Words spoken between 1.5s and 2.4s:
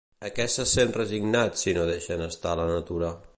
si no deixen